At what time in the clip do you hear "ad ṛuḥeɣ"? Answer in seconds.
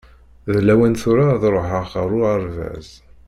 1.33-1.85